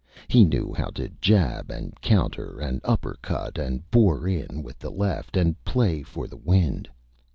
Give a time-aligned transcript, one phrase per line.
[0.27, 4.89] He knew how to Jab and Counter and Upper Cut and Bore in with the
[4.89, 6.89] Left and Play for the Wind.